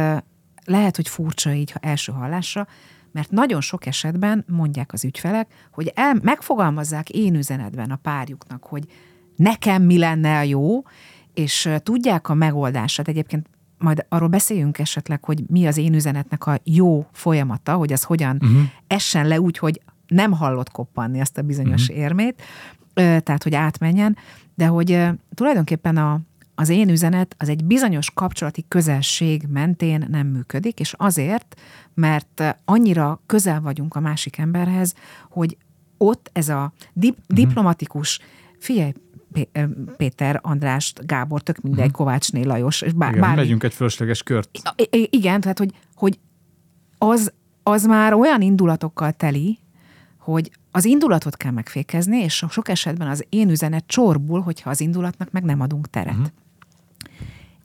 [0.65, 2.67] lehet, hogy furcsa így első hallásra,
[3.13, 8.85] mert nagyon sok esetben mondják az ügyfelek, hogy el, megfogalmazzák én üzenetben a párjuknak, hogy
[9.37, 10.83] nekem mi lenne a jó,
[11.35, 13.09] és tudják a megoldását.
[13.09, 13.49] Egyébként
[13.81, 18.39] majd arról beszéljünk esetleg, hogy mi az én üzenetnek a jó folyamata, hogy az hogyan
[18.41, 18.63] uh-huh.
[18.87, 21.99] essen le úgy, hogy nem hallott koppanni azt a bizonyos uh-huh.
[21.99, 22.43] érmét,
[22.95, 24.17] tehát hogy átmenjen,
[24.55, 26.21] de hogy tulajdonképpen a,
[26.55, 31.61] az én üzenet az egy bizonyos kapcsolati közelség mentén nem működik, és azért,
[31.95, 34.95] mert annyira közel vagyunk a másik emberhez,
[35.29, 35.57] hogy
[35.97, 37.37] ott ez a dip, uh-huh.
[37.37, 38.21] diplomatikus,
[38.59, 38.93] figyelj,
[39.97, 41.97] Péter, Andrást, Gábor, tök mindegy, uh-huh.
[41.97, 42.83] Kovácsné, Lajos.
[42.83, 43.37] És bár, igen, bármi.
[43.37, 44.59] megyünk egy fölösleges kört.
[44.91, 46.19] I- igen, tehát hogy, hogy
[46.99, 49.59] az, az már olyan indulatokkal teli,
[50.19, 55.31] hogy az indulatot kell megfékezni, és sok esetben az én üzenet csorbul, hogyha az indulatnak
[55.31, 56.13] meg nem adunk teret.
[56.13, 56.29] Uh-huh.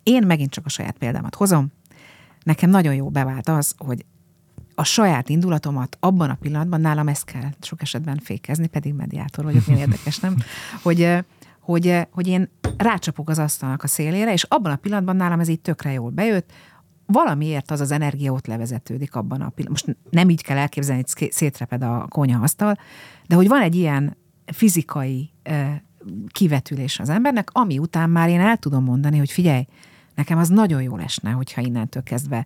[0.03, 1.71] Én megint csak a saját példámat hozom.
[2.43, 4.05] Nekem nagyon jó bevált az, hogy
[4.75, 9.67] a saját indulatomat abban a pillanatban, nálam ezt kell sok esetben fékezni, pedig mediátor vagyok,
[9.67, 10.35] milyen érdekes, nem?
[10.83, 11.25] Hogy,
[11.65, 15.61] hogy, hogy én rácsapok az asztalnak a szélére, és abban a pillanatban nálam ez így
[15.61, 16.51] tökre jól bejött,
[17.05, 19.93] valamiért az az energia ott levezetődik abban a pillanatban.
[19.93, 22.07] Most nem így kell elképzelni, hogy szétreped a
[22.41, 22.77] asztal,
[23.27, 25.33] de hogy van egy ilyen fizikai
[26.27, 29.65] kivetülés az embernek, ami után már én el tudom mondani, hogy figyelj,
[30.15, 32.45] nekem az nagyon jól esne, hogyha innentől kezdve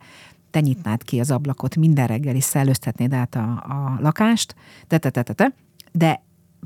[0.50, 4.56] te nyitnád ki az ablakot, minden reggel is szellőztetnéd át a, a lakást,
[4.88, 5.54] de, de, de, de, de,
[5.92, 6.24] de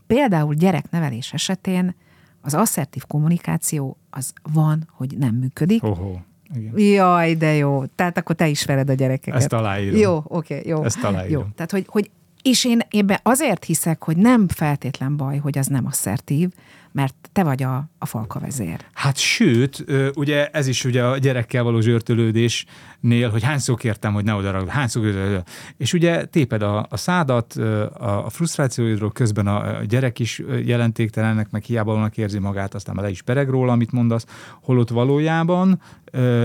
[0.08, 1.96] például gyereknevelés esetén
[2.43, 5.84] az asszertív kommunikáció az van, hogy nem működik.
[5.84, 6.15] Oho.
[6.56, 6.79] Igen.
[6.79, 7.86] Jaj, de jó.
[7.86, 9.39] Tehát akkor te is vered a gyerekeket.
[9.39, 9.99] Ezt aláírom.
[9.99, 10.84] Jó, oké, okay, jó.
[10.84, 11.41] Ezt aláírom.
[11.41, 11.47] Jó.
[11.56, 15.86] Tehát, hogy, hogy és én ebben azért hiszek, hogy nem feltétlen baj, hogy az nem
[15.86, 16.49] asszertív,
[16.93, 18.86] mert te vagy a, a falka vezér.
[18.93, 24.34] Hát sőt, ugye ez is ugye a gyerekkel való zsörtölődésnél, hogy hányszor kértem, hogy ne
[24.34, 25.43] oda hányszor,
[25.77, 31.63] és ugye téped a, a szádat, a, a frusztrációidról, közben a gyerek is jelentéktelennek, meg
[31.63, 34.25] hiába vannak érzi magát, aztán le is pereg róla, amit mondasz,
[34.62, 35.82] holott valójában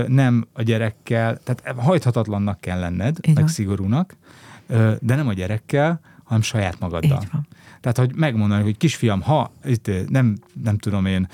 [0.07, 3.35] nem a gyerekkel, tehát hajthatatlannak kell lenned, Igen.
[3.43, 4.15] meg szigorúnak,
[4.99, 7.21] de nem a gyerekkel, hanem saját magaddal.
[7.21, 7.47] Így van.
[7.81, 11.27] Tehát, hogy megmondani, hogy kisfiam, ha itt nem, nem tudom én,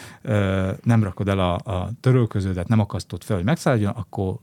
[0.84, 4.38] nem rakod el a, a törölköződet, nem akasztod fel, hogy megszálljon, akkor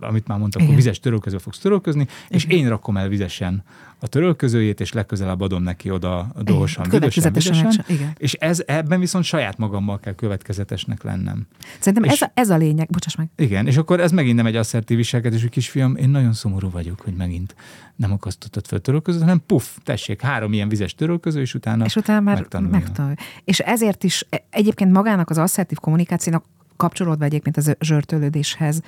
[0.00, 3.64] amit már mondtam, akkor vizes törölköző fogsz törölközni, és én rakom el vizesen
[4.00, 8.12] a törölközőjét, és legközelebb adom neki oda dohosan, vizesen, vizesen, igen.
[8.18, 11.46] és ez, ebben viszont saját magammal kell következetesnek lennem.
[11.78, 13.28] Szerintem és, ez, a, ez a lényeg, bocsáss meg.
[13.36, 17.00] Igen, és akkor ez megint nem egy asszertív viselkedés, hogy kisfiam, én nagyon szomorú vagyok,
[17.00, 17.54] hogy megint
[17.96, 22.20] nem akasztottad fel törölközőt, hanem puff, tessék, három ilyen vizes törölköző, és utána És utána
[22.20, 22.78] már megtanulja.
[22.78, 23.16] megtanulja.
[23.44, 26.44] És ezért is e, egyébként magának az asszertív kommunikációnak
[26.76, 28.82] kapcsolódva egyébként az zsörtölődéshez,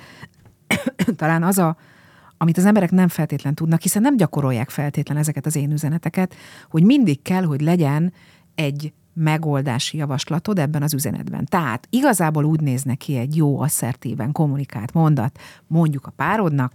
[1.15, 1.77] talán az a,
[2.37, 6.35] amit az emberek nem feltétlen tudnak, hiszen nem gyakorolják feltétlen ezeket az én üzeneteket,
[6.69, 8.13] hogy mindig kell, hogy legyen
[8.55, 11.45] egy megoldási javaslatod ebben az üzenetben.
[11.45, 16.73] Tehát igazából úgy néz ki egy jó, asszertíven kommunikált mondat, mondjuk a párodnak,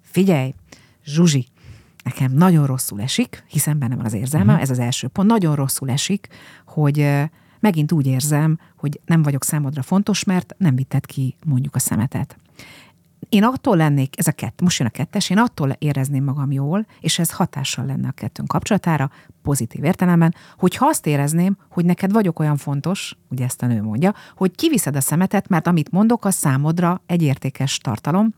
[0.00, 0.54] figyelj,
[1.04, 1.46] Zsuzsi,
[2.04, 4.62] nekem nagyon rosszul esik, hiszen bennem van az érzelme, uh-huh.
[4.62, 6.28] ez az első pont, nagyon rosszul esik,
[6.66, 7.08] hogy
[7.60, 12.36] megint úgy érzem, hogy nem vagyok számodra fontos, mert nem vitted ki mondjuk a szemetet
[13.28, 16.86] én attól lennék, ez a kett, most jön a kettes, én attól érezném magam jól,
[17.00, 19.10] és ez hatással lenne a kettőnk kapcsolatára,
[19.42, 23.82] pozitív értelemben, hogy ha azt érezném, hogy neked vagyok olyan fontos, ugye ezt a nő
[23.82, 28.34] mondja, hogy kiviszed a szemetet, mert amit mondok, az számodra egy értékes tartalom.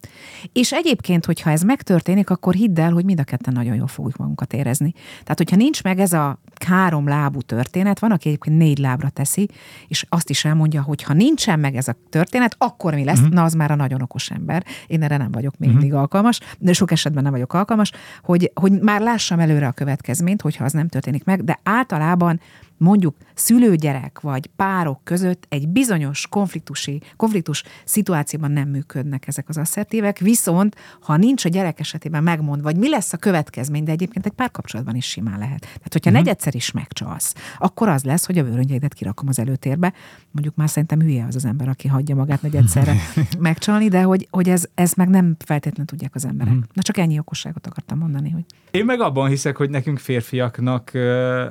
[0.52, 4.16] És egyébként, hogyha ez megtörténik, akkor hidd el, hogy mind a ketten nagyon jól fogjuk
[4.16, 4.92] magunkat érezni.
[5.22, 9.48] Tehát, hogyha nincs meg ez a három lábú történet, van, aki egyébként négy lábra teszi,
[9.88, 13.20] és azt is elmondja, hogy ha nincsen meg ez a történet, akkor mi lesz?
[13.20, 13.32] Mm-hmm.
[13.32, 14.64] Na, az már a nagyon okos ember.
[14.86, 18.80] Én erre nem vagyok még mindig alkalmas, de sok esetben nem vagyok alkalmas, hogy, hogy
[18.80, 22.40] már lássam előre a következményt, hogyha az nem történik meg, de általában
[22.82, 30.18] mondjuk szülőgyerek vagy párok között egy bizonyos konfliktusi, konfliktus szituációban nem működnek ezek az asszertívek,
[30.18, 34.32] viszont ha nincs a gyerek esetében megmond, vagy mi lesz a következmény, de egyébként egy
[34.32, 35.60] párkapcsolatban is simán lehet.
[35.60, 36.24] Tehát, hogyha uh-huh.
[36.24, 39.92] negyedszer is megcsalsz, akkor az lesz, hogy a vőröngyeidet kirakom az előtérbe.
[40.30, 42.94] Mondjuk már szerintem hülye az az ember, aki hagyja magát negyedszerre
[43.38, 46.52] megcsalni, de hogy, hogy ez, ez meg nem feltétlenül tudják az emberek.
[46.52, 46.68] Uh-huh.
[46.72, 48.30] Na csak ennyi okosságot akartam mondani.
[48.30, 48.44] Hogy...
[48.70, 50.90] Én meg abban hiszek, hogy nekünk férfiaknak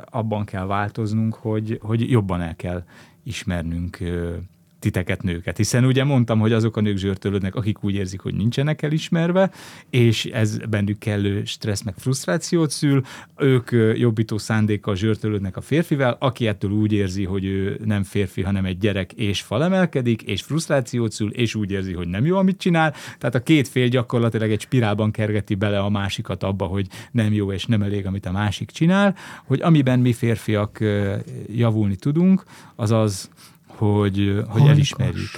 [0.05, 0.65] abban kell
[1.21, 2.83] változnunk, hogy, hogy jobban el kell
[3.23, 3.99] ismernünk
[4.81, 5.57] titeket nőket.
[5.57, 9.51] Hiszen ugye mondtam, hogy azok a nők zsörtölődnek, akik úgy érzik, hogy nincsenek elismerve,
[9.89, 13.01] és ez bennük kellő stressz meg frusztrációt szül,
[13.37, 18.65] ők jobbító szándékkal zsörtölődnek a férfivel, aki ettől úgy érzi, hogy ő nem férfi, hanem
[18.65, 22.93] egy gyerek, és falemelkedik, és frusztrációt szül, és úgy érzi, hogy nem jó, amit csinál.
[23.17, 27.51] Tehát a két fél gyakorlatilag egy spirálban kergeti bele a másikat abba, hogy nem jó
[27.51, 29.15] és nem elég, amit a másik csinál,
[29.45, 30.83] hogy amiben mi férfiak
[31.47, 32.43] javulni tudunk,
[32.75, 33.29] az az,
[33.77, 35.29] hogy, hogy elismerjük.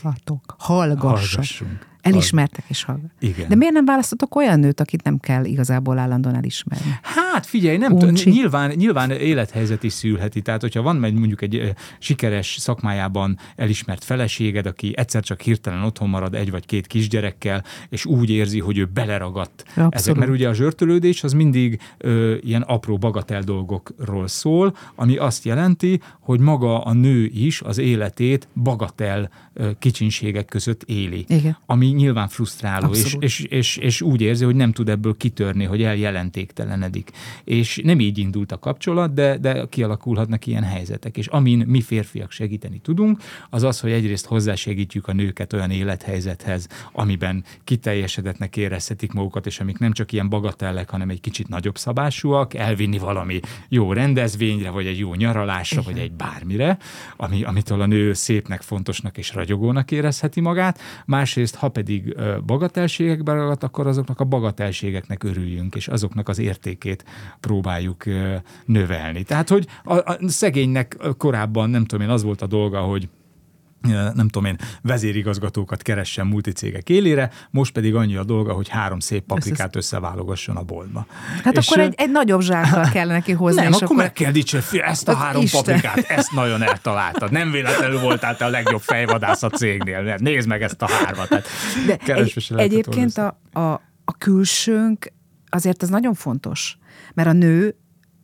[1.10, 1.92] Hallgassunk.
[2.04, 3.12] Elismertek és hallgat.
[3.20, 3.50] Igen.
[3.50, 7.00] De miért nem választotok olyan nőt, akit nem kell igazából állandóan elismerni?
[7.02, 10.42] Hát figyelj, nem tudom, nyilván, nyilván élethelyzet is szülheti.
[10.42, 16.36] Tehát, hogyha van mondjuk egy sikeres szakmájában elismert feleséged, aki egyszer csak hirtelen otthon marad
[16.36, 19.96] egy vagy két kisgyerekkel, és úgy érzi, hogy ő beleragadt Abszolút.
[19.96, 20.16] ezek.
[20.16, 26.00] Mert ugye a zsörtölődés az mindig ö, ilyen apró bagatel dolgokról szól, ami azt jelenti,
[26.20, 31.26] hogy maga a nő is az életét bagatel ö, kicsinségek között éli.
[31.28, 31.58] Igen.
[31.66, 35.84] Ami nyilván frusztráló, és, és, és, és úgy érzi, hogy nem tud ebből kitörni, hogy
[35.84, 37.12] eljelentéktelenedik.
[37.44, 41.18] És nem így indult a kapcsolat, de, de kialakulhatnak ilyen helyzetek.
[41.18, 46.68] És amin mi férfiak segíteni tudunk, az az, hogy egyrészt hozzásegítjük a nőket olyan élethelyzethez,
[46.92, 52.54] amiben kiteljesedetnek érezhetik magukat, és amik nem csak ilyen bagatellek, hanem egy kicsit nagyobb szabásúak,
[52.54, 55.94] elvinni valami jó rendezvényre, vagy egy jó nyaralásra, Igen.
[55.94, 56.78] vagy egy bármire,
[57.18, 60.80] ami, amitől a nő szépnek, fontosnak és ragyogónak érezheti magát.
[61.06, 62.16] Másrészt, ha pedig pedig
[62.46, 67.06] bagatelségekbe ragadt, akkor azoknak a bagatelségeknek örüljünk, és azoknak az értékét
[67.40, 68.04] próbáljuk
[68.66, 69.24] növelni.
[69.24, 73.10] Tehát, hogy a, a szegénynek korábban, nem tudom én, az volt a dolga, hogy
[73.92, 79.24] nem tudom én, vezérigazgatókat keressen multicégek élére, most pedig annyi a dolga, hogy három szép
[79.24, 81.06] paprikát összeválogasson a boltba.
[81.44, 83.62] Hát és akkor egy, egy nagyobb zsákkal kell neki hozni.
[83.62, 85.64] Nem, akkor, akkor meg kell dicsérni, ezt a három Isten.
[85.64, 87.32] paprikát, ezt nagyon eltaláltad.
[87.32, 90.16] Nem véletlenül voltál te a legjobb fejvadász a cégnél.
[90.18, 91.28] Nézd meg ezt a hármat.
[91.28, 91.48] Hát
[91.88, 93.72] De egy, egyébként a, a,
[94.06, 95.12] a külsőnk
[95.50, 96.78] azért az nagyon fontos,
[97.14, 97.76] mert a nő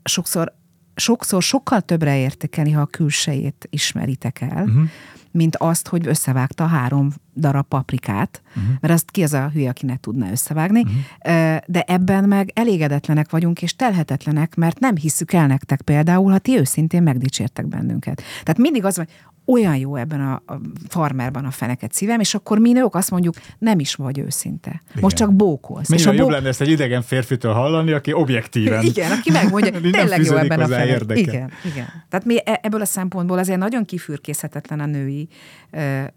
[0.04, 0.58] sokszor
[0.96, 4.90] sokszor sokkal többre értékeli, ha a külsejét ismeritek el, uh-huh
[5.32, 8.74] mint azt, hogy összevágta három darab paprikát, uh-huh.
[8.80, 11.58] mert azt ki az a hülye, aki ne tudna összevágni, uh-huh.
[11.66, 16.58] de ebben meg elégedetlenek vagyunk, és telhetetlenek, mert nem hiszük el nektek például, ha ti
[16.58, 18.22] őszintén megdicsértek bennünket.
[18.44, 19.10] Tehát mindig az, hogy
[19.52, 23.36] olyan jó ebben a, a farmerban a feneket szívem, és akkor mi nők azt mondjuk,
[23.58, 24.70] nem is vagy őszinte.
[24.70, 25.02] Igen.
[25.02, 25.90] Most csak bókolsz.
[25.90, 26.34] Minél és jobb bó...
[26.34, 28.84] lenne ezt egy idegen férfitől hallani, aki objektíven.
[28.92, 31.18] Igen, aki megmondja, tényleg jó ebben a fenek.
[31.18, 31.88] Igen, igen.
[32.10, 35.28] Tehát mi e- ebből a szempontból azért nagyon kifürkészhetetlen a női,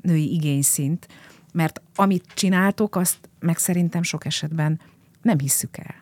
[0.01, 1.07] női igényszint,
[1.53, 4.81] mert amit csináltok, azt meg szerintem sok esetben
[5.23, 5.95] nem hisszük el.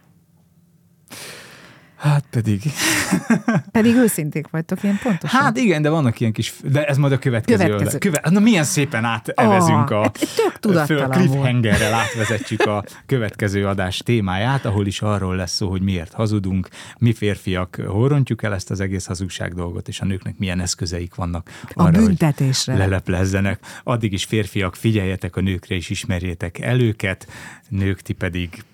[2.01, 2.63] Hát pedig.
[3.73, 5.41] pedig őszinték vagytok, ilyen pontosan.
[5.41, 7.65] Hát igen, de vannak ilyen kis, de ez majd a következő.
[7.65, 7.99] következő.
[7.99, 10.13] Köve, na milyen szépen átevezünk oh, a,
[10.61, 16.13] tök a cliffhangerrel átvezetjük a következő adás témáját, ahol is arról lesz szó, hogy miért
[16.13, 21.15] hazudunk, mi férfiak horrontjuk el ezt az egész hazugság dolgot, és a nőknek milyen eszközeik
[21.15, 22.73] vannak arra, a büntetésre.
[22.73, 23.61] hogy leleplezzenek.
[23.85, 27.27] Addig is férfiak, figyeljetek a nőkre, és ismerjétek el őket,
[27.69, 28.65] nők ti pedig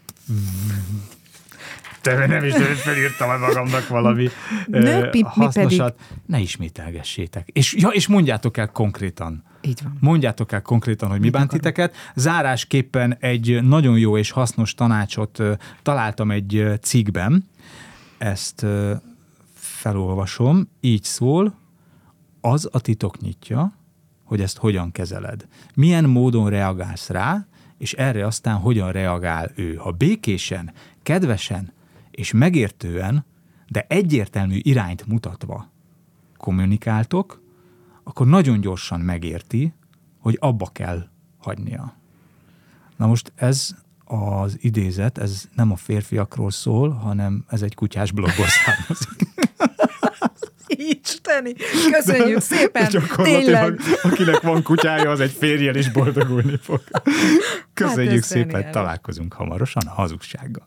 [2.15, 4.29] te nem is felírtam magamnak valami
[4.67, 5.95] Nő, pi, hasznosat.
[5.95, 6.23] Pedig...
[6.27, 7.49] Ne ismételgessétek.
[7.53, 9.45] És, ja, és mondjátok el konkrétan.
[9.61, 9.97] Így van.
[10.01, 11.95] Mondjátok el konkrétan, hogy mi bánt titeket.
[12.15, 15.43] Zárásképpen egy nagyon jó és hasznos tanácsot
[15.83, 17.49] találtam egy cikkben.
[18.19, 18.67] Ezt
[19.55, 20.69] felolvasom.
[20.81, 21.59] Így szól.
[22.41, 23.79] Az a titok nyitja,
[24.25, 25.47] hogy ezt hogyan kezeled.
[25.75, 27.47] Milyen módon reagálsz rá,
[27.79, 29.75] és erre aztán hogyan reagál ő.
[29.75, 31.73] Ha békésen, kedvesen
[32.17, 33.25] és megértően,
[33.69, 35.71] de egyértelmű irányt mutatva
[36.37, 37.43] kommunikáltok,
[38.05, 39.73] akkor nagyon gyorsan megérti,
[40.19, 41.97] hogy abba kell hagynia.
[42.97, 43.69] Na most ez
[44.05, 49.35] az idézet, ez nem a férfiakról szól, hanem ez egy kutyás blogból származik.
[50.69, 51.53] Isteni,
[51.93, 53.99] köszönjük szépen, Gyakorlatilag, tényleg.
[54.03, 56.83] akinek van kutyája, az egy férjel is boldogulni fog.
[57.75, 58.73] Köszönjük Hát szépen, zseniális.
[58.75, 60.67] találkozunk hamarosan a hazugsággal.